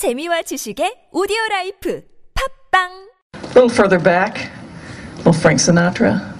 재미와 0.00 0.40
지식의 0.48 1.12
오디오 1.12 1.36
라이프 1.50 2.00
팝빵 2.32 2.88
Little 3.52 3.68
further 3.68 4.02
back, 4.02 4.48
little 5.18 5.36
Frank 5.36 5.60
Sinatra. 5.60 6.39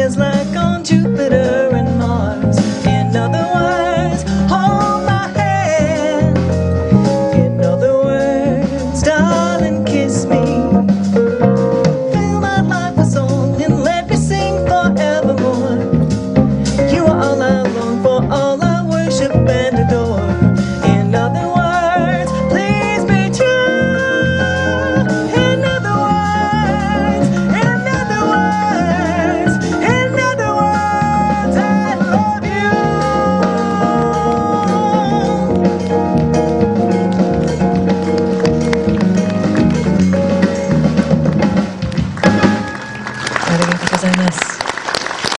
is 0.00 0.16
like 0.16 0.56
on 0.56 0.82
Jupiter. 0.82 1.69